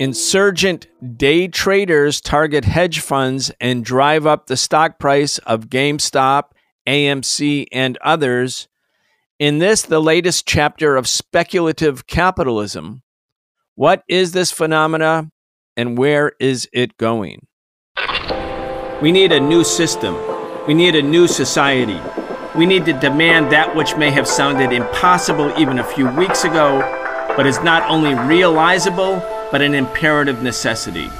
[0.00, 0.86] Insurgent
[1.18, 6.50] day traders target hedge funds and drive up the stock price of GameStop,
[6.86, 8.68] AMC, and others.
[9.40, 13.02] In this, the latest chapter of speculative capitalism,
[13.74, 15.32] what is this phenomena
[15.76, 17.48] and where is it going?
[19.02, 20.16] We need a new system.
[20.68, 22.00] We need a new society.
[22.56, 26.78] We need to demand that which may have sounded impossible even a few weeks ago,
[27.36, 29.20] but is not only realizable,
[29.50, 31.10] but an imperative necessity.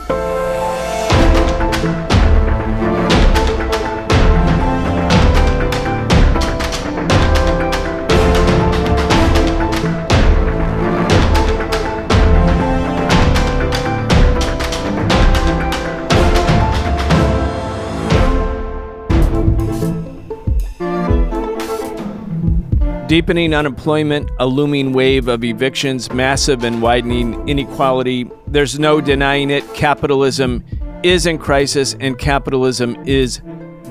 [23.08, 28.30] Deepening unemployment, a looming wave of evictions, massive and widening inequality.
[28.46, 29.64] There's no denying it.
[29.72, 30.62] Capitalism
[31.02, 33.40] is in crisis, and capitalism is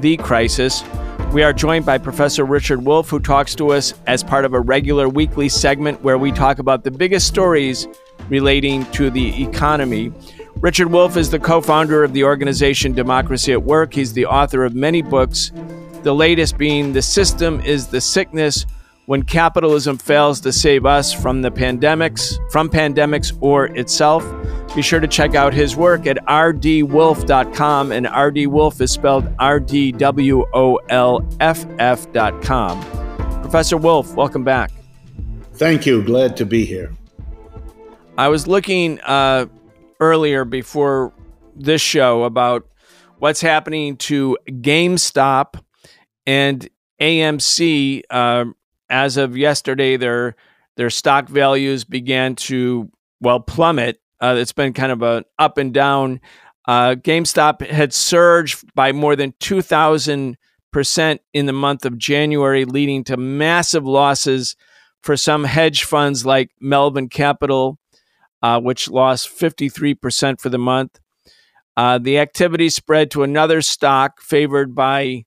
[0.01, 0.83] the crisis.
[1.33, 4.59] We are joined by Professor Richard Wolff, who talks to us as part of a
[4.59, 7.87] regular weekly segment where we talk about the biggest stories
[8.29, 10.11] relating to the economy.
[10.57, 13.95] Richard Wolff is the co founder of the organization Democracy at Work.
[13.95, 15.51] He's the author of many books,
[16.03, 18.67] the latest being The System is the Sickness
[19.07, 24.25] when capitalism fails to save us from the pandemics, from pandemics or itself.
[24.75, 29.93] Be sure to check out his work at rdwolff.com, and rdwolff is spelled R D
[29.93, 32.81] W O L F F.com.
[33.41, 34.71] Professor Wolff, welcome back.
[35.53, 36.03] Thank you.
[36.03, 36.93] Glad to be here.
[38.17, 39.45] I was looking uh,
[40.01, 41.13] earlier before
[41.55, 42.67] this show about
[43.19, 45.63] what's happening to GameStop
[46.25, 46.67] and
[46.99, 48.01] AMC.
[48.09, 48.45] Uh,
[48.89, 50.35] as of yesterday, their
[50.75, 53.99] their stock values began to well plummet.
[54.19, 56.19] Uh, it's been kind of an up and down.
[56.67, 60.37] Uh, GameStop had surged by more than two thousand
[60.71, 64.55] percent in the month of January, leading to massive losses
[65.01, 67.77] for some hedge funds like Melvin Capital,
[68.41, 70.99] uh, which lost fifty three percent for the month.
[71.75, 75.23] Uh, the activity spread to another stock favored by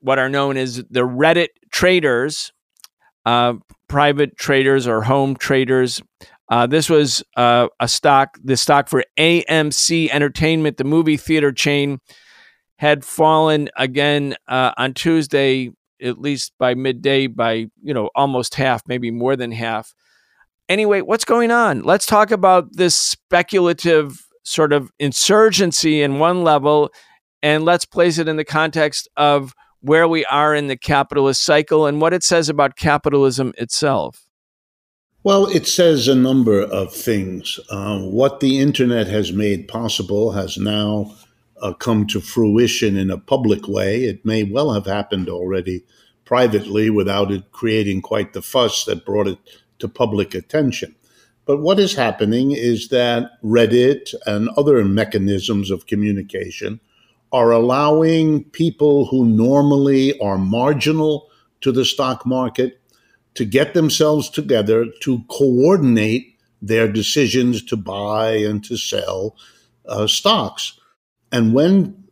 [0.00, 2.52] what are known as the Reddit traders,
[3.28, 3.52] uh,
[3.88, 6.00] private traders or home traders.
[6.48, 11.98] Uh, this was uh, a stock, the stock for AMC Entertainment, the movie theater chain,
[12.76, 18.82] had fallen again uh, on Tuesday, at least by midday, by you know almost half,
[18.88, 19.92] maybe more than half.
[20.70, 21.82] Anyway, what's going on?
[21.82, 26.90] Let's talk about this speculative sort of insurgency in one level,
[27.42, 31.86] and let's place it in the context of where we are in the capitalist cycle
[31.86, 34.28] and what it says about capitalism itself?
[35.24, 37.58] Well, it says a number of things.
[37.70, 41.14] Uh, what the internet has made possible has now
[41.60, 44.04] uh, come to fruition in a public way.
[44.04, 45.84] It may well have happened already
[46.24, 49.38] privately without it creating quite the fuss that brought it
[49.80, 50.94] to public attention.
[51.46, 56.80] But what is happening is that Reddit and other mechanisms of communication
[57.32, 61.28] are allowing people who normally are marginal
[61.60, 62.80] to the stock market
[63.34, 69.36] to get themselves together to coordinate their decisions to buy and to sell
[69.86, 70.78] uh, stocks.
[71.30, 72.04] And when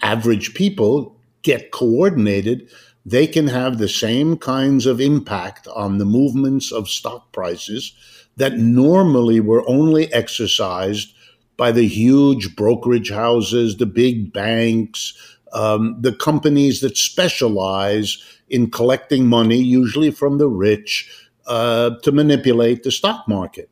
[0.00, 2.70] average people get coordinated,
[3.04, 7.92] they can have the same kinds of impact on the movements of stock prices
[8.36, 11.14] that normally were only exercised
[11.56, 15.14] by the huge brokerage houses, the big banks,
[15.52, 18.18] um, the companies that specialize
[18.48, 21.10] in collecting money, usually from the rich,
[21.46, 23.70] uh, to manipulate the stock market.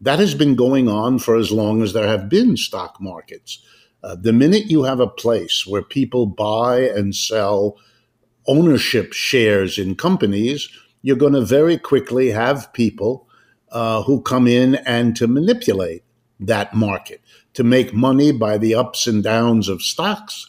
[0.00, 3.62] That has been going on for as long as there have been stock markets.
[4.02, 7.76] Uh, the minute you have a place where people buy and sell
[8.46, 10.68] ownership shares in companies,
[11.02, 13.28] you're going to very quickly have people
[13.70, 16.02] uh, who come in and to manipulate
[16.40, 17.20] that market
[17.54, 20.48] to make money by the ups and downs of stocks,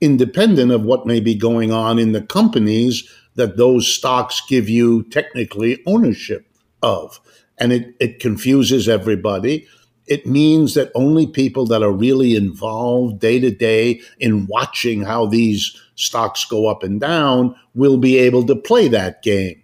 [0.00, 5.02] independent of what may be going on in the companies that those stocks give you
[5.04, 6.46] technically ownership
[6.82, 7.20] of.
[7.58, 9.66] And it, it confuses everybody.
[10.06, 15.26] It means that only people that are really involved day to day in watching how
[15.26, 19.62] these stocks go up and down will be able to play that game.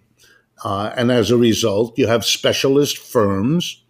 [0.63, 3.80] Uh, and as a result, you have specialist firms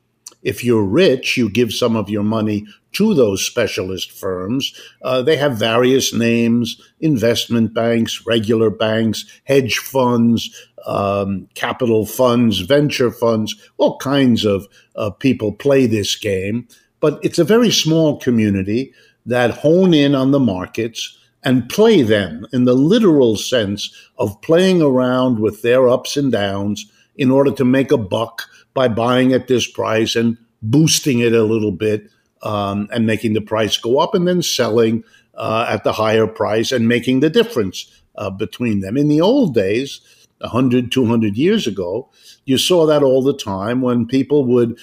[0.44, 4.74] if you're rich, you give some of your money to those specialist firms.
[5.02, 10.50] Uh, they have various names investment banks, regular banks, hedge funds,
[10.86, 16.68] um, capital funds, venture funds, all kinds of uh, people play this game.
[17.02, 18.94] but it's a very small community
[19.26, 24.82] that hone in on the markets and play them in the literal sense of playing
[24.82, 28.44] around with their ups and downs in order to make a buck
[28.74, 32.10] by buying at this price and boosting it a little bit
[32.44, 35.04] um, and making the price go up and then selling
[35.36, 38.98] uh, at the higher price and making the difference uh, between them.
[38.98, 40.02] In the old days,
[40.40, 42.10] 100, 200 years ago,
[42.46, 44.78] you saw that all the time when people would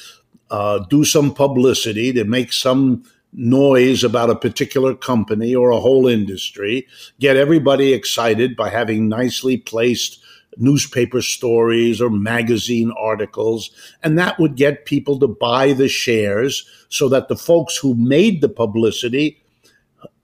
[0.51, 6.07] uh, do some publicity to make some noise about a particular company or a whole
[6.07, 6.87] industry,
[7.21, 10.23] get everybody excited by having nicely placed
[10.59, 13.71] newspaper stories or magazine articles,
[14.03, 18.41] and that would get people to buy the shares so that the folks who made
[18.41, 19.41] the publicity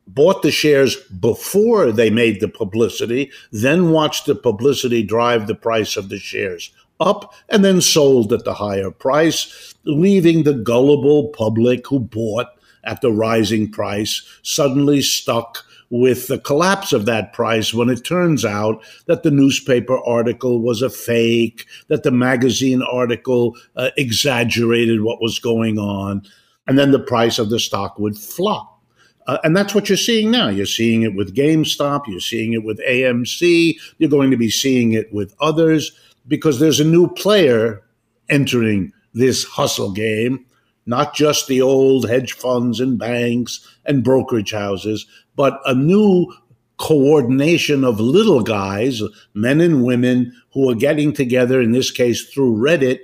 [0.06, 5.96] bought the shares before they made the publicity, then watched the publicity drive the price
[5.96, 6.70] of the shares
[7.00, 12.46] up, and then sold at the higher price, leaving the gullible public who bought
[12.84, 15.64] at the rising price suddenly stuck
[15.94, 20.82] with the collapse of that price when it turns out that the newspaper article was
[20.82, 26.20] a fake, that the magazine article uh, exaggerated what was going on,
[26.66, 28.82] and then the price of the stock would flop.
[29.28, 30.48] Uh, and that's what you're seeing now.
[30.48, 34.94] You're seeing it with GameStop, you're seeing it with AMC, you're going to be seeing
[34.94, 35.92] it with others
[36.26, 37.84] because there's a new player
[38.28, 40.44] entering this hustle game
[40.86, 46.32] not just the old hedge funds and banks and brokerage houses, but a new
[46.76, 49.00] coordination of little guys,
[49.32, 53.00] men and women, who are getting together, in this case through Reddit,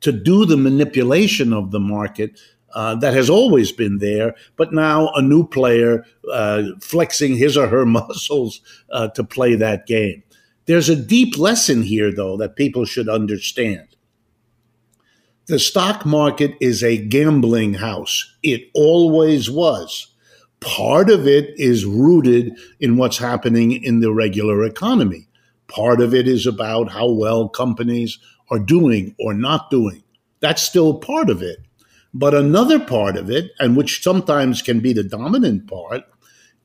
[0.00, 2.40] to do the manipulation of the market.
[2.74, 7.68] Uh, that has always been there, but now a new player uh, flexing his or
[7.68, 8.60] her muscles
[8.90, 10.24] uh, to play that game.
[10.66, 13.93] There's a deep lesson here, though, that people should understand.
[15.46, 18.34] The stock market is a gambling house.
[18.42, 20.06] It always was.
[20.60, 25.28] Part of it is rooted in what's happening in the regular economy.
[25.66, 28.18] Part of it is about how well companies
[28.50, 30.02] are doing or not doing.
[30.40, 31.58] That's still part of it.
[32.14, 36.04] But another part of it, and which sometimes can be the dominant part,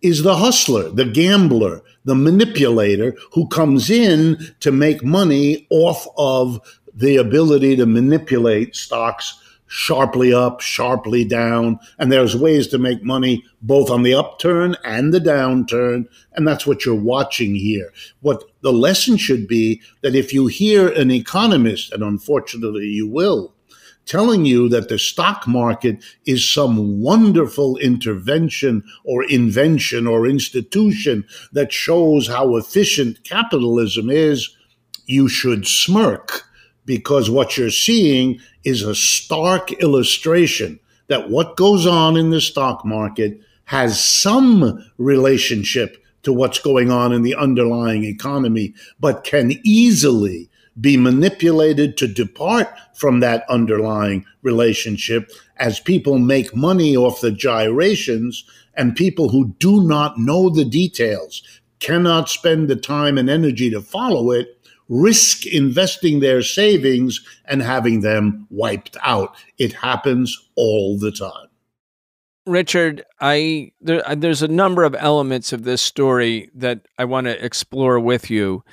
[0.02, 6.79] is the hustler, the gambler, the manipulator who comes in to make money off of
[6.94, 9.40] the ability to manipulate stocks
[9.70, 11.80] sharply up, sharply down.
[12.00, 16.06] And there's ways to make money both on the upturn and the downturn.
[16.34, 17.94] And that's what you're watching here.
[18.22, 23.54] What the lesson should be that if you hear an economist, and unfortunately you will,
[24.06, 31.72] telling you that the stock market is some wonderful intervention or invention or institution that
[31.72, 34.56] shows how efficient capitalism is,
[35.06, 36.49] you should smirk
[36.90, 42.84] because what you're seeing is a stark illustration that what goes on in the stock
[42.84, 50.50] market has some relationship to what's going on in the underlying economy, but can easily
[50.82, 58.44] be manipulated to depart from that underlying relationship as people make money off the gyrations
[58.74, 61.44] and people who do not know the details
[61.80, 64.59] cannot spend the time and energy to follow it
[64.90, 69.36] risk investing their savings and having them wiped out.
[69.58, 71.48] It happens all the time.
[72.46, 77.46] Richard, I there, there's a number of elements of this story that I want to
[77.46, 78.64] explore with you.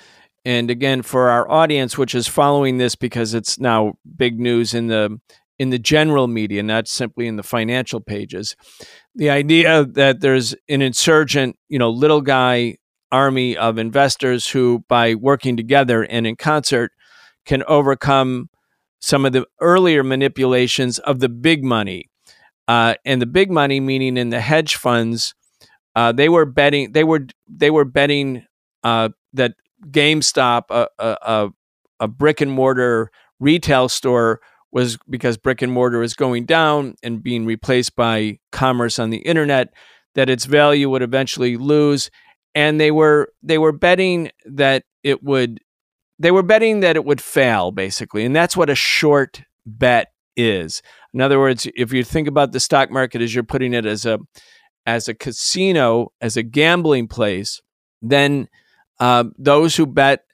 [0.46, 4.86] And again, for our audience, which is following this because it's now big news in
[4.86, 5.20] the
[5.58, 8.56] in the general media, not simply in the financial pages,
[9.14, 12.76] the idea that there's an insurgent, you know, little guy
[13.12, 16.92] army of investors who, by working together and in concert,
[17.44, 18.50] can overcome
[18.98, 22.10] some of the earlier manipulations of the big money.
[22.68, 25.34] Uh, and the big money, meaning in the hedge funds,
[25.94, 26.92] uh, they were betting.
[26.92, 28.44] They were they were betting
[28.82, 29.54] uh, that
[29.90, 31.50] GameStop, a, a,
[32.00, 34.40] a brick and mortar retail store,
[34.72, 39.18] was because brick and mortar is going down and being replaced by commerce on the
[39.18, 39.72] internet,
[40.14, 42.10] that its value would eventually lose
[42.56, 45.60] and they were they were betting that it would
[46.18, 50.82] they were betting that it would fail basically and that's what a short bet is.
[51.14, 54.06] In other words if you think about the stock market as you're putting it as
[54.06, 54.18] a
[54.86, 57.60] as a casino as a gambling place
[58.02, 58.48] then
[58.98, 60.24] uh, those who bet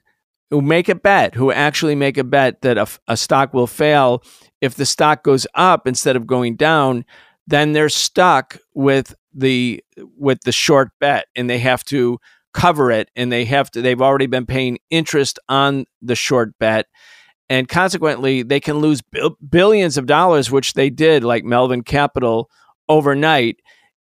[0.49, 4.23] who make a bet who actually make a bet that a, a stock will fail
[4.61, 7.03] if the stock goes up instead of going down
[7.47, 9.83] then they're stuck with the
[10.17, 12.19] with the short bet and they have to
[12.53, 16.85] cover it and they have to they've already been paying interest on the short bet
[17.49, 19.01] and consequently, they can lose
[19.47, 22.49] billions of dollars, which they did, like Melvin Capital,
[22.87, 23.59] overnight.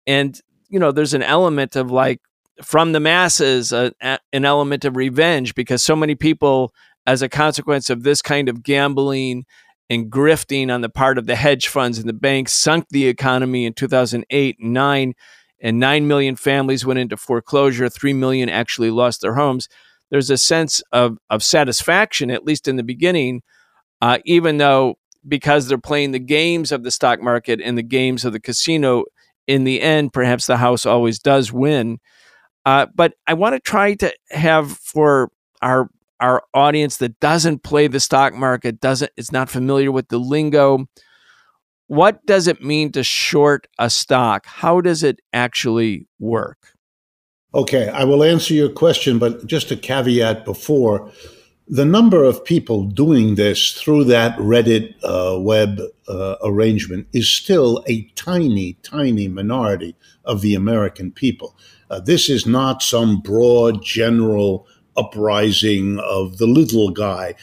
[0.06, 2.20] And you know, there's an element of like
[2.62, 6.72] from the masses, uh, an element of revenge because so many people,
[7.06, 9.46] as a consequence of this kind of gambling
[9.90, 13.66] and grifting on the part of the hedge funds and the banks, sunk the economy
[13.66, 15.14] in 2008 and 9
[15.62, 17.88] and 9 million families went into foreclosure.
[17.88, 19.68] 3 million actually lost their homes.
[20.10, 23.42] There's a sense of, of satisfaction at least in the beginning
[24.00, 24.94] uh, even though
[25.26, 29.04] because they're playing the games of the stock market and the games of the casino
[29.46, 31.98] in the end perhaps the house always does win.
[32.64, 35.30] Uh, but i want to try to have for
[35.62, 35.88] our
[36.20, 40.86] our audience that doesn't play the stock market doesn't is not familiar with the lingo
[41.90, 44.46] what does it mean to short a stock?
[44.46, 46.76] How does it actually work?
[47.52, 51.10] Okay, I will answer your question, but just a caveat before
[51.66, 57.82] the number of people doing this through that Reddit uh, web uh, arrangement is still
[57.88, 61.56] a tiny, tiny minority of the American people.
[61.90, 64.68] Uh, this is not some broad, general
[65.00, 67.34] uprising of the little guy.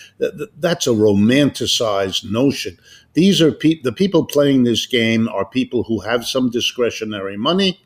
[0.59, 2.77] That's a romanticized notion.
[3.13, 7.79] These are pe- the people playing this game are people who have some discretionary money,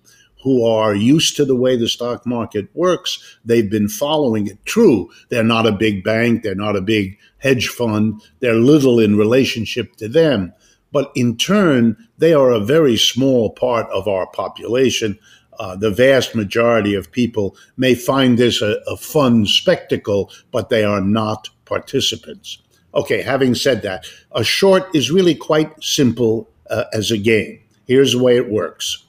[0.43, 3.37] who are used to the way the stock market works.
[3.45, 4.63] They've been following it.
[4.65, 9.17] True, they're not a big bank, they're not a big hedge fund, they're little in
[9.17, 10.53] relationship to them.
[10.91, 15.17] But in turn, they are a very small part of our population.
[15.59, 20.83] Uh, the vast majority of people may find this a, a fun spectacle, but they
[20.83, 22.57] are not participants.
[22.93, 27.59] Okay, having said that, a short is really quite simple uh, as a game.
[27.85, 29.05] Here's the way it works.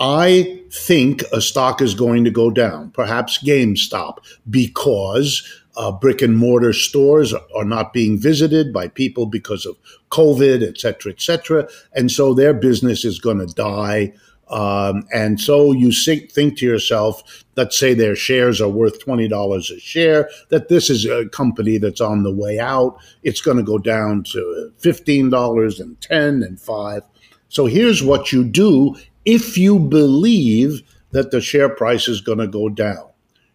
[0.00, 4.18] I think a stock is going to go down, perhaps GameStop,
[4.50, 5.42] because
[5.76, 9.76] uh, brick and mortar stores are not being visited by people because of
[10.10, 11.68] COVID, et cetera, et cetera.
[11.94, 14.12] And so their business is going to die.
[14.52, 19.80] Um, and so you think to yourself, let's say their shares are worth $20 a
[19.80, 22.98] share, that this is a company that's on the way out.
[23.22, 27.02] It's going to go down to $15 and 10 and 5.
[27.48, 28.94] So here's what you do
[29.24, 30.82] if you believe
[31.12, 33.08] that the share price is going to go down.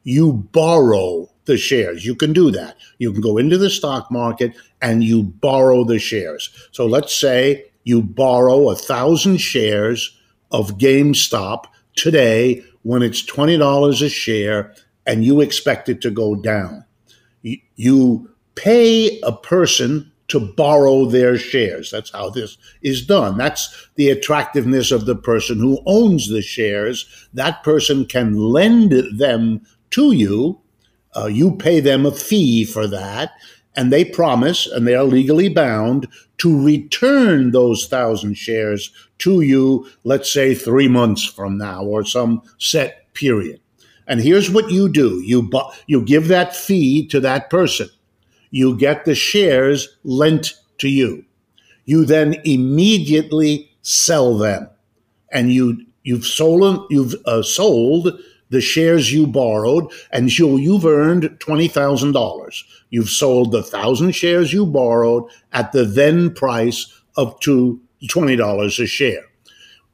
[0.03, 2.05] You borrow the shares.
[2.05, 2.75] You can do that.
[2.97, 6.69] You can go into the stock market and you borrow the shares.
[6.71, 10.16] So let's say you borrow a thousand shares
[10.51, 14.73] of GameStop today when it's $20 a share
[15.05, 16.85] and you expect it to go down.
[17.75, 21.89] You pay a person to borrow their shares.
[21.89, 23.37] That's how this is done.
[23.37, 27.27] That's the attractiveness of the person who owns the shares.
[27.33, 29.61] That person can lend them
[29.91, 30.59] to you.
[31.15, 33.31] Uh, you pay them a fee for that
[33.77, 36.07] and they promise, and they are legally bound,
[36.39, 42.41] to return those thousand shares to you, let's say three months from now or some
[42.57, 43.61] set period.
[44.07, 47.89] And here's what you do you, bu- you give that fee to that person,
[48.51, 51.23] you get the shares lent to you.
[51.85, 54.69] You then immediately sell them,
[55.31, 58.19] and you you've sold you've uh, sold
[58.49, 62.63] the shares you borrowed, and you, you've earned $20,000.
[62.89, 68.87] You've sold the thousand shares you borrowed at the then price of two, $20 a
[68.87, 69.25] share.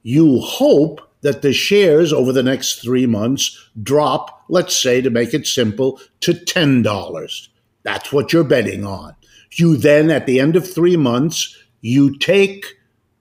[0.03, 5.33] You hope that the shares over the next three months drop, let's say, to make
[5.33, 7.47] it simple, to $10.
[7.83, 9.15] That's what you're betting on.
[9.53, 12.65] You then, at the end of three months, you take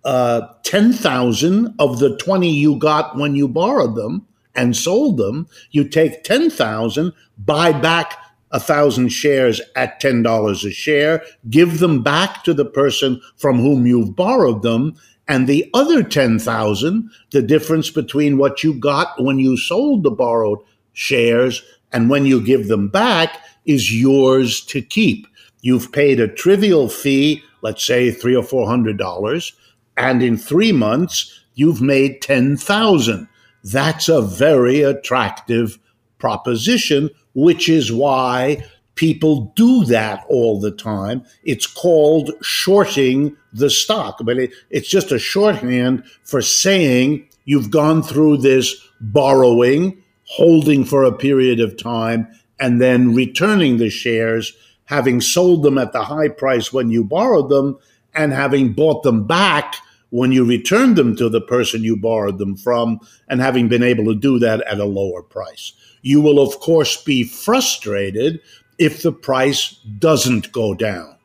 [0.05, 5.85] uh, 10,000 of the 20 you got when you borrowed them and sold them, you
[5.89, 8.19] take 10,000, buy back
[8.51, 13.87] a thousand shares at $10 a share, give them back to the person from whom
[13.87, 14.95] you've borrowed them,
[15.27, 20.59] and the other 10,000, the difference between what you got when you sold the borrowed
[20.93, 25.27] shares and when you give them back is yours to keep.
[25.61, 29.53] You've paid a trivial fee, let's say three or four hundred dollars,
[29.97, 33.29] and in three months you've made ten thousand.
[33.65, 35.79] That's a very attractive
[36.19, 38.65] proposition, which is why
[38.95, 41.25] people do that all the time.
[41.45, 48.03] It's called shorting the stock, but it, it's just a shorthand for saying you've gone
[48.03, 52.29] through this borrowing, holding for a period of time,
[52.61, 54.53] and then returning the shares,
[54.85, 57.79] having sold them at the high price when you borrowed them,
[58.15, 59.77] and having bought them back
[60.13, 64.05] when you return them to the person you borrowed them from and having been able
[64.05, 65.73] to do that at a lower price.
[66.03, 68.39] You will, of course, be frustrated
[68.79, 71.17] if the price doesn't go down.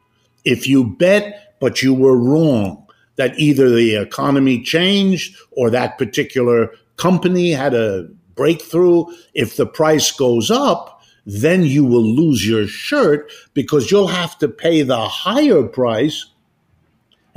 [0.46, 6.72] If you bet, but you were wrong, that either the economy changed or that particular
[6.96, 9.04] company had a breakthrough,
[9.34, 14.48] if the price goes up, then you will lose your shirt because you'll have to
[14.48, 16.28] pay the higher price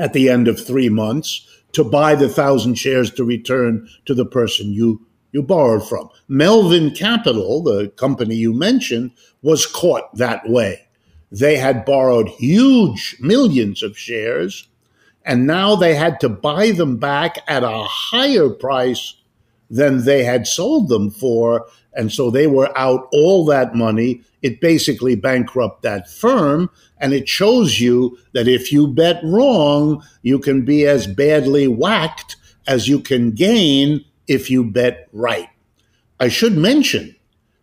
[0.01, 4.27] at the end of three months to buy the thousand shares to return to the
[4.27, 6.09] person you you borrowed from.
[6.27, 10.89] Melvin Capital, the company you mentioned, was caught that way.
[11.31, 14.67] They had borrowed huge millions of shares,
[15.25, 19.15] and now they had to buy them back at a higher price
[19.71, 21.67] than they had sold them for.
[21.95, 24.23] And so they were out all that money.
[24.43, 26.71] It basically bankrupted that firm.
[26.99, 32.37] And it shows you that if you bet wrong, you can be as badly whacked
[32.67, 35.49] as you can gain if you bet right.
[36.21, 37.17] I should mention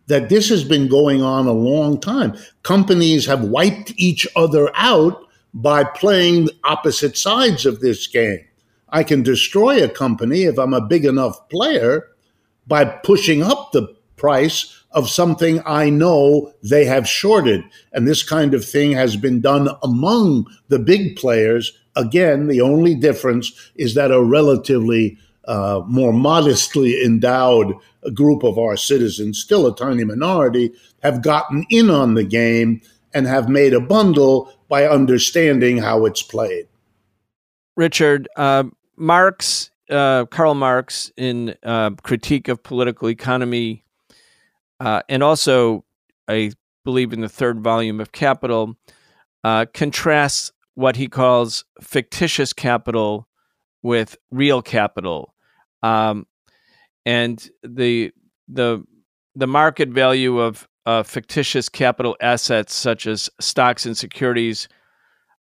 [0.08, 2.36] that this has been going on a long time.
[2.64, 8.40] Companies have wiped each other out by playing opposite sides of this game.
[8.90, 12.08] I can destroy a company if I'm a big enough player
[12.68, 17.64] by pushing up the price of something I know they have shorted.
[17.94, 21.72] And this kind of thing has been done among the big players.
[21.96, 27.74] Again, the only difference is that a relatively uh, more modestly endowed
[28.14, 30.72] group of our citizens, still a tiny minority,
[31.04, 32.82] have gotten in on the game
[33.14, 36.68] and have made a bundle by understanding how it's played.
[37.76, 43.84] Richard, uh, Marx, uh, Karl Marx, in uh, Critique of Political Economy,
[44.80, 45.86] uh, and also,
[46.28, 46.52] I
[46.86, 48.76] believe, in the third volume of Capital,
[49.44, 53.28] uh, contrasts what he calls fictitious capital
[53.82, 55.34] with real capital,
[55.82, 56.28] um,
[57.06, 58.12] and the
[58.48, 58.84] the
[59.36, 64.68] the market value of uh, fictitious capital assets such as stocks and securities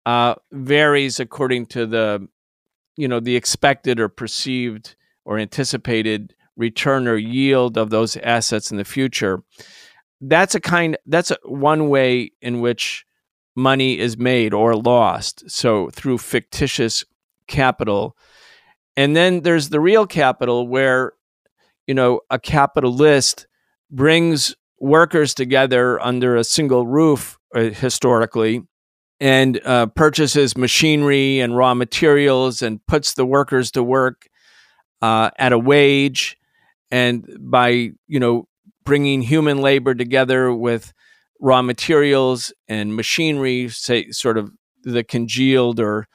[0.07, 2.27] uh, varies according to the
[2.97, 8.77] you know the expected or perceived or anticipated return or yield of those assets in
[8.77, 9.43] the future.
[10.21, 13.05] That's a kind that's a, one way in which
[13.55, 17.05] money is made or lost so through fictitious
[17.47, 18.17] capital.
[18.97, 21.13] And then there's the real capital where
[21.87, 23.47] you know a capitalist
[23.91, 28.63] brings workers together under a single roof uh, historically
[29.21, 34.29] and uh, purchases machinery and raw materials and puts the workers to work
[35.01, 36.37] uh, at a wage
[36.91, 38.47] and by you know
[38.85, 40.93] bringing human labor together with
[41.41, 44.51] raw materials and machinery say sort of
[44.83, 46.07] the congealed or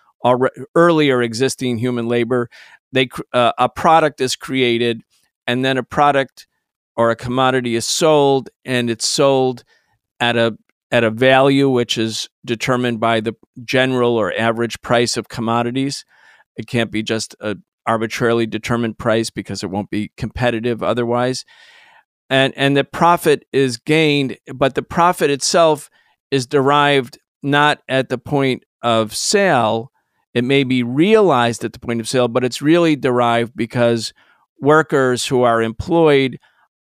[0.76, 2.50] earlier existing human labor
[2.92, 5.02] they uh, a product is created
[5.48, 6.48] and then a product
[6.96, 9.64] or a commodity is sold and it's sold
[10.20, 10.58] at a
[10.92, 16.06] at a value which is determined by the general or average price of commodities.
[16.58, 17.56] It can't be just a
[17.86, 21.46] arbitrarily determined price because it won't be competitive otherwise.
[22.30, 25.90] And and the profit is gained, but the profit itself
[26.32, 29.92] is derived not at the point of sale.
[30.34, 34.14] It may be realized at the point of sale, but it's really derived because
[34.62, 36.38] workers who are employed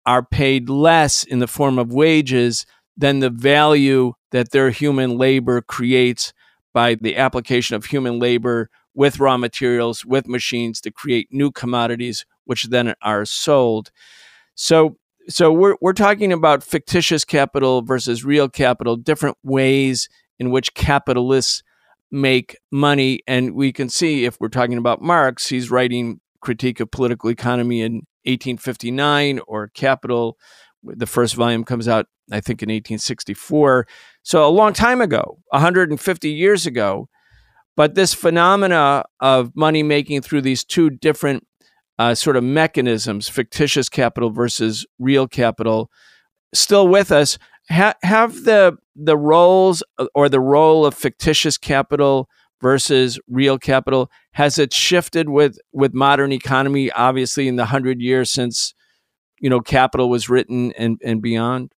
[0.04, 5.62] are paid less in the form of wages than the value that their human labor
[5.62, 6.32] creates
[6.74, 12.26] by the application of human labor with raw materials, with machines to create new commodities,
[12.46, 13.92] which then are sold.
[14.56, 14.96] So,
[15.28, 20.08] so we're we're talking about fictitious capital versus real capital, different ways
[20.40, 21.62] in which capitalists
[22.10, 26.90] make money, and we can see if we're talking about Marx, he's writing critique of
[26.90, 27.92] political economy in
[28.24, 30.36] 1859 or Capital.
[30.82, 33.86] The first volume comes out, I think, in 1864.
[34.24, 37.08] So a long time ago, 150 years ago.
[37.78, 41.46] But this phenomena of money making through these two different
[41.96, 45.88] uh, sort of mechanisms, fictitious capital versus real capital,
[46.52, 47.38] still with us.
[47.70, 52.28] Ha- have the the roles uh, or the role of fictitious capital
[52.60, 58.32] versus real capital has it shifted with with modern economy obviously in the 100 years
[58.32, 58.74] since
[59.38, 61.70] you know capital was written and and beyond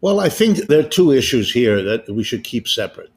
[0.00, 3.10] well i think there are two issues here that we should keep separate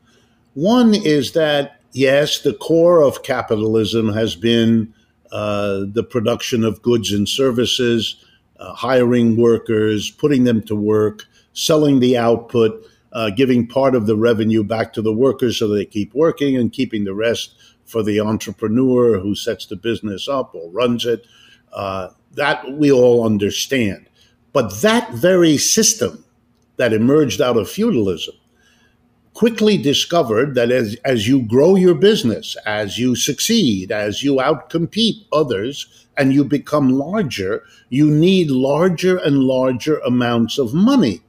[0.53, 4.93] one is that yes the core of capitalism has been
[5.31, 8.23] uh, the production of goods and services
[8.59, 14.15] uh, hiring workers putting them to work selling the output uh, giving part of the
[14.15, 17.55] revenue back to the workers so they keep working and keeping the rest
[17.89, 21.25] for the entrepreneur who sets the business up or runs it.
[21.73, 24.07] Uh, that we all understand.
[24.53, 26.23] But that very system
[26.77, 28.35] that emerged out of feudalism
[29.33, 35.25] quickly discovered that as, as you grow your business, as you succeed, as you outcompete
[35.31, 41.21] others, and you become larger, you need larger and larger amounts of money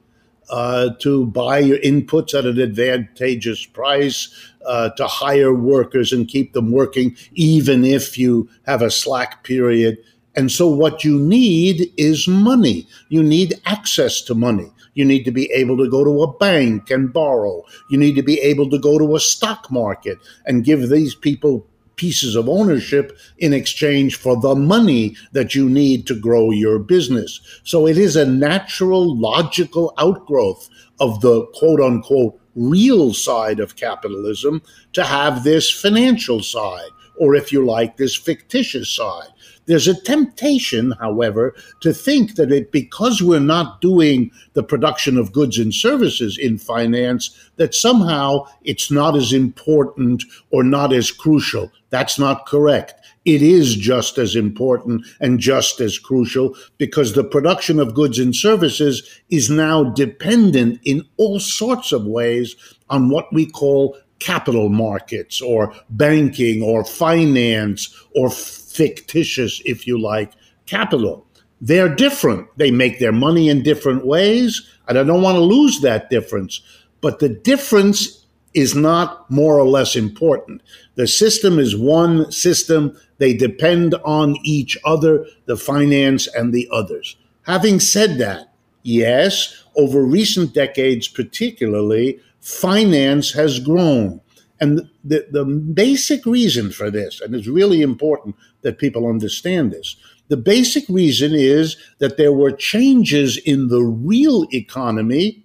[0.49, 6.51] uh, to buy your inputs at an advantageous price, uh, to hire workers and keep
[6.51, 9.97] them working, even if you have a slack period.
[10.35, 12.87] And so, what you need is money.
[13.09, 14.71] You need access to money.
[14.93, 17.63] You need to be able to go to a bank and borrow.
[17.89, 21.65] You need to be able to go to a stock market and give these people
[21.95, 27.39] pieces of ownership in exchange for the money that you need to grow your business.
[27.63, 30.67] So it is a natural, logical outgrowth
[30.99, 34.61] of the quote unquote real side of capitalism
[34.93, 36.89] to have this financial side,
[37.21, 39.27] or if you like, this fictitious side.
[39.67, 45.31] There's a temptation, however, to think that it, because we're not doing the production of
[45.31, 51.71] goods and services in finance, that somehow it's not as important or not as crucial.
[51.91, 52.95] That's not correct.
[53.23, 58.35] It is just as important and just as crucial because the production of goods and
[58.35, 62.55] services is now dependent in all sorts of ways
[62.89, 70.31] on what we call capital markets or banking or finance or fictitious, if you like,
[70.65, 71.25] capital.
[71.59, 72.47] They're different.
[72.57, 76.61] They make their money in different ways, and I don't want to lose that difference.
[77.01, 80.61] But the difference is not more or less important.
[80.95, 82.97] The system is one system.
[83.17, 87.15] They depend on each other, the finance and the others.
[87.43, 88.53] Having said that,
[88.83, 94.21] yes, over recent decades, particularly, finance has grown.
[94.59, 99.95] And the, the basic reason for this, and it's really important that people understand this,
[100.27, 105.43] the basic reason is that there were changes in the real economy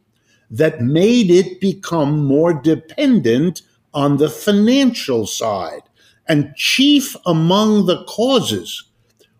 [0.51, 5.83] that made it become more dependent on the financial side.
[6.29, 8.85] And chief among the causes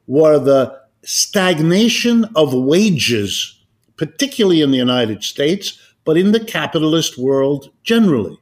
[0.07, 3.61] were the stagnation of wages,
[3.97, 8.39] particularly in the United States, but in the capitalist world generally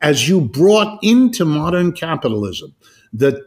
[0.00, 2.72] as you brought into modern capitalism
[3.12, 3.44] the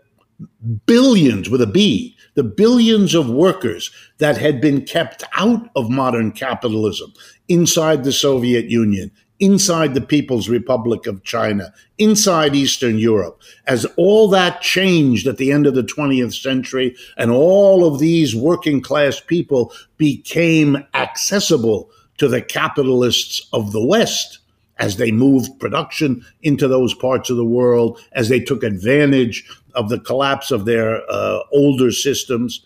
[0.86, 6.32] billions with a B, the billions of workers that had been kept out of modern
[6.32, 7.14] capitalism
[7.48, 14.28] inside the Soviet Union, inside the People's Republic of China, inside Eastern Europe, as all
[14.30, 19.20] that changed at the end of the 20th century and all of these working class
[19.20, 24.40] people became accessible to the capitalists of the West
[24.78, 29.44] as they moved production into those parts of the world, as they took advantage
[29.76, 32.66] of the collapse of their uh, older systems.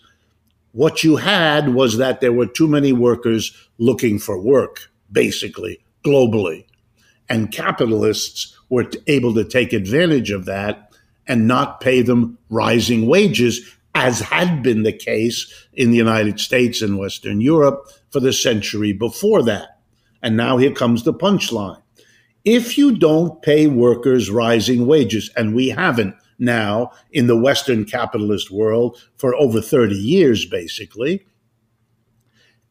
[0.72, 6.66] What you had was that there were too many workers looking for work, basically, globally.
[7.28, 10.92] And capitalists were able to take advantage of that
[11.26, 16.82] and not pay them rising wages, as had been the case in the United States
[16.82, 19.80] and Western Europe for the century before that.
[20.22, 21.80] And now here comes the punchline
[22.44, 28.50] if you don't pay workers rising wages, and we haven't now in the Western capitalist
[28.50, 31.24] world for over 30 years, basically,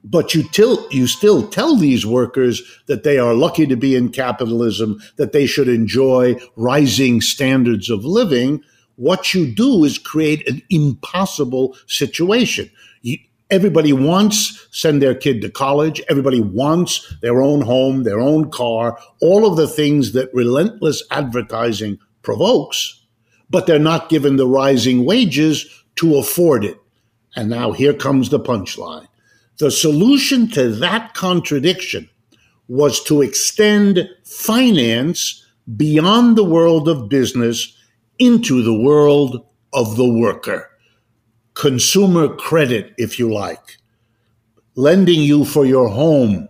[0.04, 4.10] but you, till, you still tell these workers that they are lucky to be in
[4.10, 8.62] capitalism, that they should enjoy rising standards of living.
[8.96, 12.70] What you do is create an impossible situation.
[13.02, 13.18] You,
[13.54, 16.02] Everybody wants send their kid to college.
[16.10, 22.00] Everybody wants their own home, their own car, all of the things that relentless advertising
[22.24, 23.04] provokes,
[23.52, 26.80] but they're not given the rising wages to afford it.
[27.36, 29.08] And now here comes the punchline.
[29.60, 32.10] The solution to that contradiction
[32.68, 35.46] was to extend finance
[35.78, 37.73] beyond the world of business
[38.20, 40.70] into the world of the worker.
[41.54, 43.78] Consumer credit, if you like,
[44.76, 46.48] lending you for your home,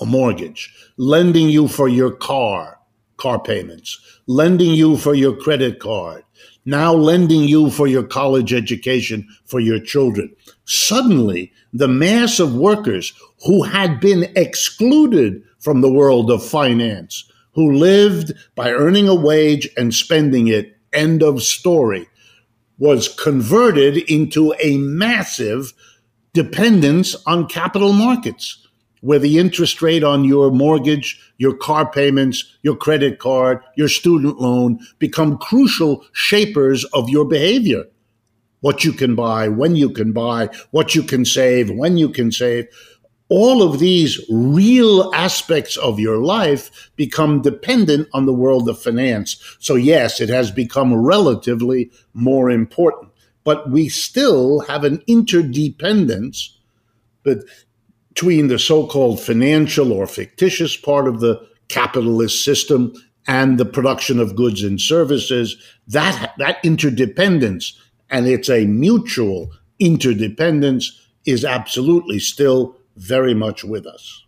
[0.00, 2.78] a mortgage, lending you for your car,
[3.16, 6.24] car payments, lending you for your credit card,
[6.64, 10.34] now lending you for your college education for your children.
[10.64, 13.12] Suddenly, the mass of workers
[13.44, 19.68] who had been excluded from the world of finance, who lived by earning a wage
[19.76, 22.08] and spending it, end of story,
[22.78, 25.72] was converted into a massive
[26.32, 28.66] dependence on capital markets,
[29.00, 34.40] where the interest rate on your mortgage, your car payments, your credit card, your student
[34.40, 37.84] loan become crucial shapers of your behavior.
[38.60, 42.32] What you can buy, when you can buy, what you can save, when you can
[42.32, 42.66] save.
[43.28, 49.56] All of these real aspects of your life become dependent on the world of finance.
[49.60, 56.58] So, yes, it has become relatively more important, but we still have an interdependence
[57.22, 62.92] between the so called financial or fictitious part of the capitalist system
[63.26, 65.56] and the production of goods and services.
[65.88, 74.24] That, that interdependence, and it's a mutual interdependence, is absolutely still very much with us.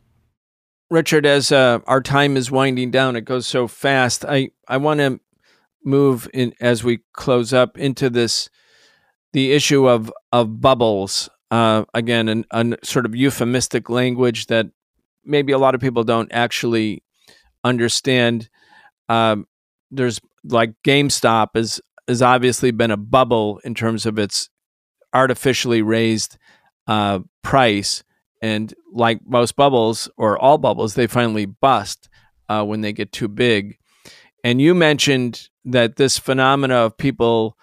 [0.90, 4.24] Richard, as uh, our time is winding down, it goes so fast.
[4.24, 5.20] I, I want to
[5.84, 8.50] move in as we close up into this
[9.32, 11.28] the issue of of bubbles.
[11.50, 14.66] Uh, again, a sort of euphemistic language that
[15.24, 17.02] maybe a lot of people don't actually
[17.62, 18.48] understand.
[19.08, 19.46] Um,
[19.90, 24.48] there's like GameStop is has obviously been a bubble in terms of its
[25.12, 26.38] artificially raised
[26.86, 28.04] uh, price
[28.46, 32.08] and like most bubbles or all bubbles, they finally bust
[32.48, 33.76] uh, when they get too big.
[34.44, 37.56] And you mentioned that this phenomena of people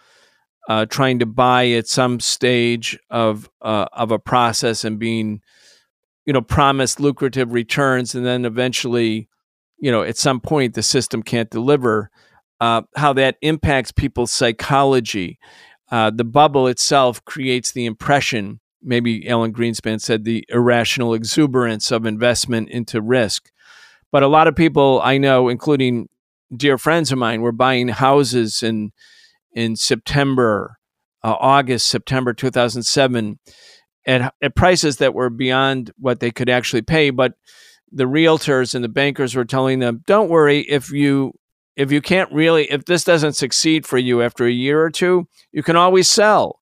[0.68, 5.42] uh, trying to buy at some stage of uh, of a process and being,
[6.26, 9.30] you know, promised lucrative returns, and then eventually,
[9.78, 12.10] you know, at some point the system can't deliver.
[12.62, 15.38] Uh, how that impacts people's psychology.
[15.92, 22.06] Uh, the bubble itself creates the impression maybe Alan Greenspan said the irrational exuberance of
[22.06, 23.50] investment into risk.
[24.12, 26.10] But a lot of people I know, including
[26.56, 28.92] dear friends of mine, were buying houses in
[29.54, 30.78] in September,
[31.24, 33.40] uh, August, September 2007
[34.06, 37.12] at, at prices that were beyond what they could actually pay.
[37.12, 37.34] But
[37.92, 41.34] the realtors and the bankers were telling them, "Don't worry if you."
[41.76, 45.28] If you can't really, if this doesn't succeed for you after a year or two,
[45.52, 46.60] you can always sell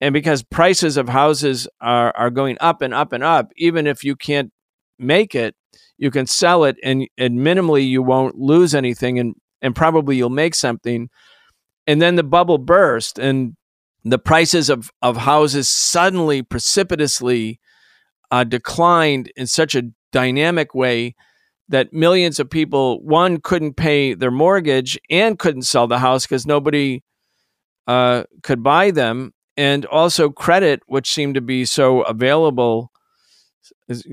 [0.00, 4.04] and because prices of houses are, are going up and up and up, even if
[4.04, 4.52] you can't
[4.98, 5.54] make it,
[5.98, 10.28] you can sell it and, and minimally you won't lose anything and, and probably you'll
[10.28, 11.08] make something.
[11.86, 13.56] And then the bubble burst and
[14.04, 17.58] the prices of, of houses suddenly precipitously
[18.30, 21.14] uh, declined in such a dynamic way
[21.68, 26.46] that millions of people, one, couldn't pay their mortgage and couldn't sell the house because
[26.46, 27.02] nobody
[27.86, 32.90] uh, could buy them and also credit, which seemed to be so available,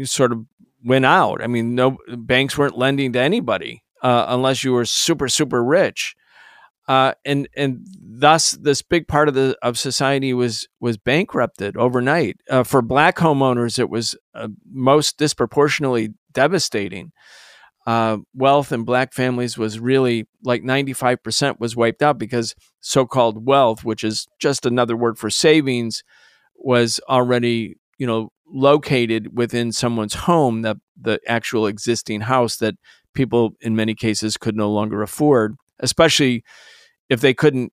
[0.03, 0.45] sort of
[0.83, 1.43] went out.
[1.43, 6.15] I mean, no banks weren't lending to anybody uh, unless you were super super rich,
[6.87, 12.37] uh, and and thus this big part of the of society was was bankrupted overnight.
[12.49, 17.11] Uh, for black homeowners, it was uh, most disproportionately devastating
[17.85, 23.83] uh, wealth in black families was really like 95% was wiped out because so-called wealth
[23.83, 26.03] which is just another word for savings
[26.55, 32.75] was already you know located within someone's home the the actual existing house that
[33.13, 36.43] people in many cases could no longer afford especially
[37.09, 37.71] if they couldn't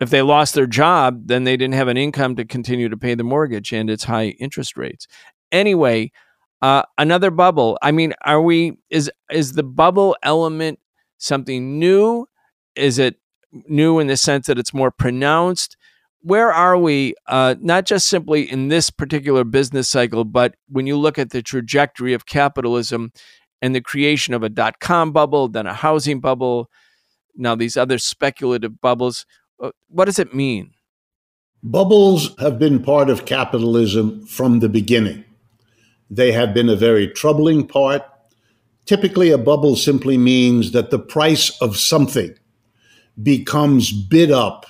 [0.00, 3.14] if they lost their job then they didn't have an income to continue to pay
[3.14, 5.06] the mortgage and its high interest rates.
[5.50, 6.10] Anyway
[6.62, 7.78] uh, another bubble.
[7.82, 10.78] I mean, are we is is the bubble element
[11.18, 12.26] something new?
[12.74, 13.16] Is it
[13.68, 15.76] new in the sense that it's more pronounced?
[16.20, 17.14] Where are we?
[17.26, 21.42] Uh, not just simply in this particular business cycle, but when you look at the
[21.42, 23.12] trajectory of capitalism
[23.62, 26.68] and the creation of a dot com bubble, then a housing bubble,
[27.36, 29.26] now these other speculative bubbles.
[29.62, 30.72] Uh, what does it mean?
[31.62, 35.24] Bubbles have been part of capitalism from the beginning.
[36.10, 38.02] They have been a very troubling part.
[38.86, 42.34] Typically, a bubble simply means that the price of something
[43.22, 44.66] becomes bid up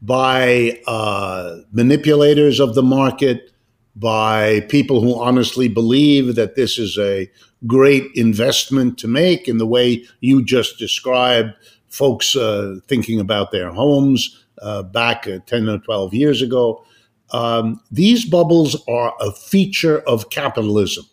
[0.00, 3.52] by uh, manipulators of the market,
[3.94, 7.30] by people who honestly believe that this is a
[7.66, 11.50] great investment to make in the way you just described,
[11.88, 16.84] folks uh, thinking about their homes uh, back uh, 10 or 12 years ago.
[17.32, 21.04] Um, these bubbles are a feature of capitalism.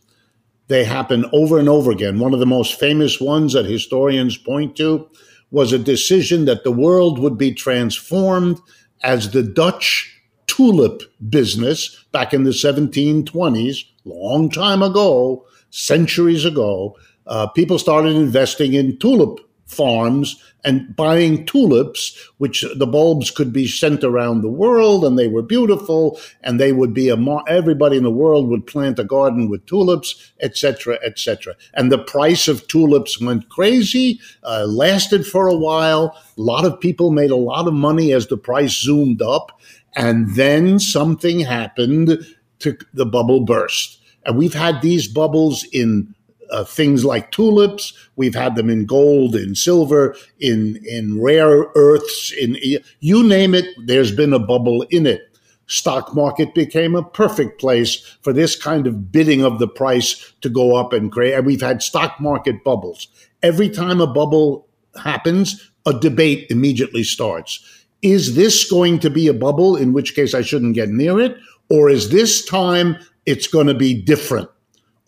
[0.67, 2.19] They happen over and over again.
[2.19, 5.10] One of the most famous ones that historians point to
[5.51, 8.60] was a decision that the world would be transformed
[9.01, 16.95] as the Dutch tulip business back in the 1720s, long time ago, centuries ago.
[17.25, 23.67] Uh, people started investing in tulip farms and buying tulips, which the bulbs could be
[23.67, 28.03] sent around the world and they were beautiful and they would be a everybody in
[28.03, 31.55] the world would plant a garden with tulips, etc., etc.
[31.73, 36.17] And the price of tulips went crazy, uh, lasted for a while.
[36.38, 39.62] A lot of people made a lot of money as the price zoomed up,
[39.95, 42.25] and then something happened
[42.60, 43.99] to the bubble burst.
[44.25, 46.13] And we've had these bubbles in
[46.51, 47.93] uh, things like tulips.
[48.15, 52.31] We've had them in gold, in silver, in in rare earths.
[52.31, 52.57] In
[52.99, 55.21] you name it, there's been a bubble in it.
[55.67, 60.49] Stock market became a perfect place for this kind of bidding of the price to
[60.49, 61.35] go up and create.
[61.35, 63.07] And we've had stock market bubbles.
[63.43, 67.63] Every time a bubble happens, a debate immediately starts.
[68.01, 69.75] Is this going to be a bubble?
[69.75, 71.38] In which case, I shouldn't get near it,
[71.69, 74.49] or is this time it's going to be different?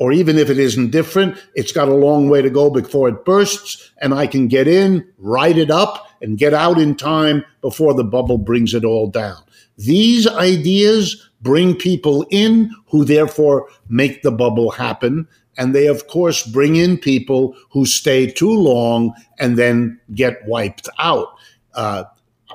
[0.01, 3.23] Or even if it isn't different, it's got a long way to go before it
[3.23, 7.93] bursts, and I can get in, ride it up, and get out in time before
[7.93, 9.43] the bubble brings it all down.
[9.77, 15.27] These ideas bring people in who therefore make the bubble happen.
[15.55, 20.89] And they, of course, bring in people who stay too long and then get wiped
[20.97, 21.27] out.
[21.75, 22.05] Uh,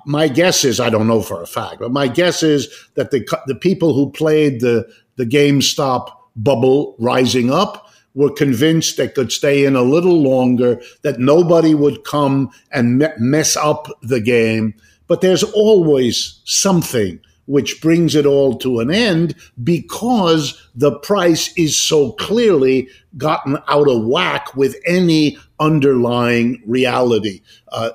[0.05, 3.25] my guess is, I don't know for a fact, but my guess is that the,
[3.47, 9.64] the people who played the, the GameStop bubble rising up were convinced they could stay
[9.64, 14.75] in a little longer, that nobody would come and me- mess up the game.
[15.07, 21.77] But there's always something which brings it all to an end because the price is
[21.77, 27.42] so clearly gotten out of whack with any underlying reality.
[27.68, 27.90] Uh,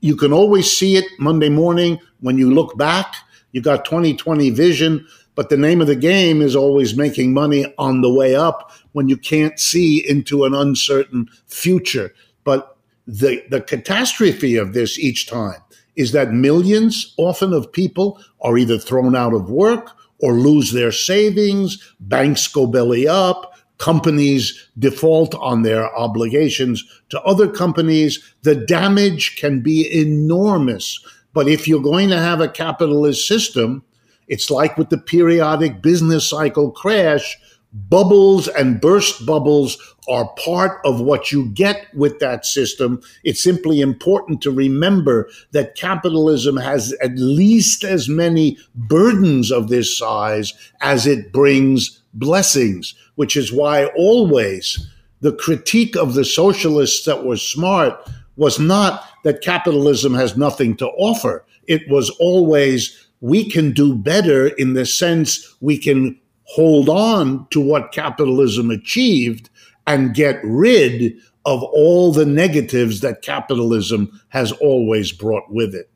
[0.00, 3.14] you can always see it Monday morning when you look back.
[3.52, 8.00] You got 2020 vision but the name of the game is always making money on
[8.00, 12.14] the way up when you can't see into an uncertain future.
[12.44, 15.60] But the, the catastrophe of this each time
[15.96, 20.92] is that millions, often of people, are either thrown out of work or lose their
[20.92, 28.34] savings, banks go belly up, companies default on their obligations to other companies.
[28.42, 30.98] The damage can be enormous.
[31.32, 33.82] But if you're going to have a capitalist system,
[34.28, 37.38] it's like with the periodic business cycle crash,
[37.74, 39.76] bubbles and burst bubbles
[40.08, 43.00] are part of what you get with that system.
[43.24, 49.96] It's simply important to remember that capitalism has at least as many burdens of this
[49.96, 57.24] size as it brings blessings, which is why always the critique of the socialists that
[57.24, 57.98] were smart
[58.36, 61.44] was not that capitalism has nothing to offer.
[61.66, 67.58] It was always we can do better in the sense we can hold on to
[67.58, 69.48] what capitalism achieved
[69.86, 75.90] and get rid of all the negatives that capitalism has always brought with it.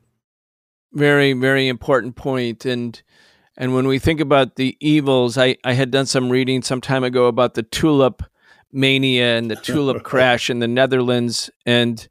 [0.93, 2.65] Very, very important point.
[2.65, 2.99] And
[3.55, 7.03] and when we think about the evils, I, I had done some reading some time
[7.03, 8.23] ago about the tulip
[8.71, 11.51] mania and the tulip crash in the Netherlands.
[11.63, 12.07] And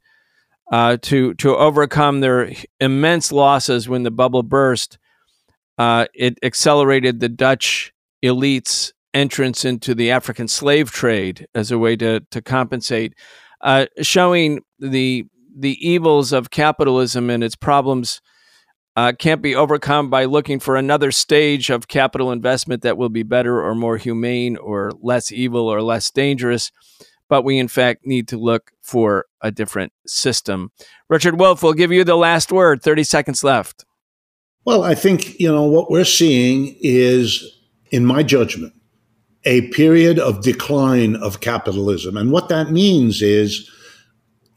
[0.71, 4.97] uh, to to overcome their immense losses when the bubble burst,
[5.79, 11.95] uh, it accelerated the Dutch elites' entrance into the African slave trade as a way
[11.95, 13.15] to to compensate,
[13.61, 15.25] uh, showing the
[15.57, 18.21] the evils of capitalism and its problems
[18.95, 23.23] uh, can't be overcome by looking for another stage of capital investment that will be
[23.23, 26.71] better or more humane or less evil or less dangerous.
[27.29, 30.71] But we, in fact, need to look for a different system.
[31.09, 32.81] Richard Wolff will give you the last word.
[32.81, 33.85] 30 seconds left.
[34.69, 37.57] Well, I think, you know, what we're seeing is,
[37.89, 38.71] in my judgment,
[39.43, 42.15] a period of decline of capitalism.
[42.15, 43.67] And what that means is,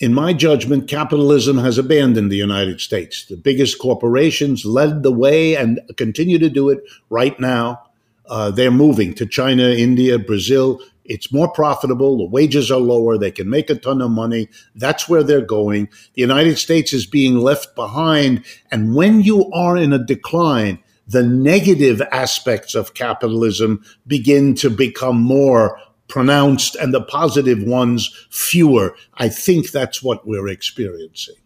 [0.01, 3.25] in my judgment, capitalism has abandoned the United States.
[3.25, 7.81] The biggest corporations led the way and continue to do it right now.
[8.27, 10.79] Uh, they're moving to China, India, Brazil.
[11.05, 12.17] It's more profitable.
[12.19, 13.19] The wages are lower.
[13.19, 14.49] They can make a ton of money.
[14.75, 15.89] That's where they're going.
[16.15, 18.45] The United States is being left behind.
[18.71, 25.21] And when you are in a decline, the negative aspects of capitalism begin to become
[25.21, 28.95] more pronounced and the positive ones fewer.
[29.15, 31.37] I think that's what we're experiencing.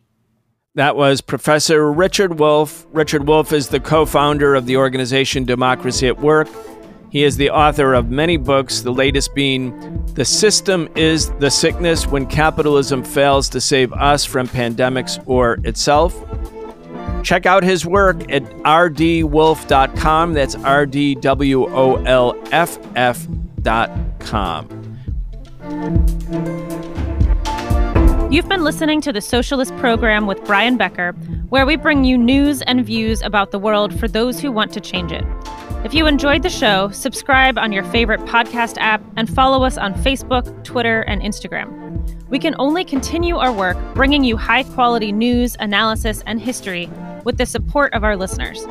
[0.75, 2.87] That was Professor Richard Wolff.
[2.93, 6.49] Richard Wolff is the co founder of the organization Democracy at Work.
[7.11, 12.07] He is the author of many books, the latest being The System is the Sickness
[12.07, 16.15] When Capitalism Fails to Save Us from Pandemics or Itself.
[17.23, 20.33] Check out his work at rdwolff.com.
[20.35, 24.69] That's R D W O L F F.com.
[28.31, 31.13] You've been listening to the Socialist Program with Brian Becker,
[31.49, 34.81] where we bring you news and views about the world for those who want to
[34.81, 35.25] change it.
[35.87, 39.95] If you enjoyed the show, subscribe on your favorite podcast app and follow us on
[39.95, 42.29] Facebook, Twitter, and Instagram.
[42.29, 46.91] We can only continue our work bringing you high quality news, analysis, and history
[47.23, 48.67] with the support of our listeners.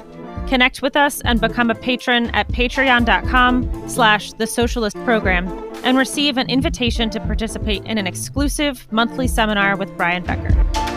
[0.47, 5.47] Connect with us and become a patron at patreon.com slash the socialist program
[5.85, 10.94] and receive an invitation to participate in an exclusive monthly seminar with Brian Becker.